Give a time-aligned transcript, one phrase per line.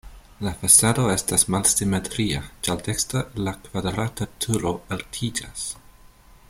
[0.45, 5.71] La fasado estas malsimetria, ĉar dekstre la kvadrata turo altiĝas.